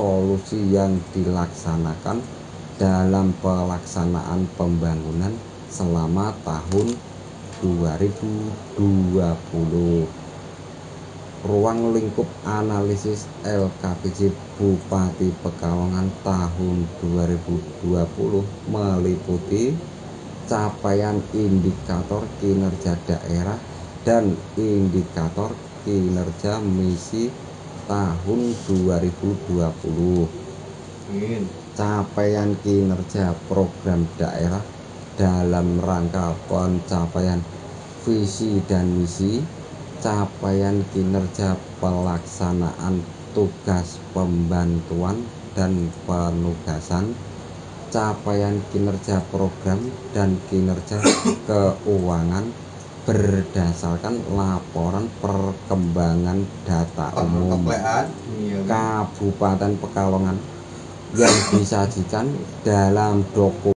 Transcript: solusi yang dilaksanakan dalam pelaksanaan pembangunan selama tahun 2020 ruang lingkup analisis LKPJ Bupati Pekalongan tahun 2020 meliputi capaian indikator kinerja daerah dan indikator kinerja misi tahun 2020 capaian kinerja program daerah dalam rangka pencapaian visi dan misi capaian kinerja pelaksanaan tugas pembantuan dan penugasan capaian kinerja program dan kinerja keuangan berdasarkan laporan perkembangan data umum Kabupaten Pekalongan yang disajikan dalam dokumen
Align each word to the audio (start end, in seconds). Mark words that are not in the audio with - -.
solusi 0.00 0.56
yang 0.72 0.96
dilaksanakan 1.12 2.24
dalam 2.80 3.36
pelaksanaan 3.44 4.48
pembangunan 4.56 5.28
selama 5.68 6.32
tahun 6.40 6.96
2020 7.60 9.20
ruang 11.44 11.80
lingkup 11.92 12.24
analisis 12.48 13.28
LKPJ 13.44 14.32
Bupati 14.56 15.28
Pekalongan 15.44 16.08
tahun 16.24 16.88
2020 17.04 18.72
meliputi 18.72 19.76
capaian 20.48 21.20
indikator 21.36 22.24
kinerja 22.40 22.96
daerah 23.04 23.60
dan 24.08 24.32
indikator 24.56 25.52
kinerja 25.84 26.56
misi 26.64 27.49
tahun 27.90 28.54
2020 28.86 29.50
capaian 31.74 32.54
kinerja 32.62 33.34
program 33.50 34.06
daerah 34.14 34.62
dalam 35.18 35.82
rangka 35.82 36.38
pencapaian 36.46 37.42
visi 38.06 38.62
dan 38.70 38.86
misi 38.94 39.42
capaian 39.98 40.86
kinerja 40.94 41.58
pelaksanaan 41.82 43.02
tugas 43.34 43.98
pembantuan 44.14 45.26
dan 45.58 45.90
penugasan 46.06 47.10
capaian 47.90 48.62
kinerja 48.70 49.18
program 49.34 49.82
dan 50.14 50.38
kinerja 50.46 51.02
keuangan 51.50 52.69
berdasarkan 53.04 54.36
laporan 54.36 55.08
perkembangan 55.24 56.44
data 56.68 57.06
umum 57.16 57.64
Kabupaten 58.68 59.72
Pekalongan 59.80 60.36
yang 61.16 61.36
disajikan 61.50 62.30
dalam 62.62 63.26
dokumen 63.34 63.60